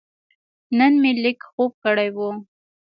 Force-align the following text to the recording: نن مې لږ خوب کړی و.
نن 0.77 0.93
مې 1.01 1.11
لږ 1.23 1.37
خوب 1.51 1.71
کړی 1.83 2.09
و. 2.15 2.17